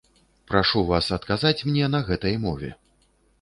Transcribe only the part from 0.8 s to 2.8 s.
вас адказаць мне на гэтай мове.